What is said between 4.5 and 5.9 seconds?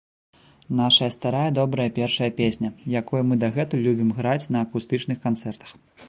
на акустычных канцэртах.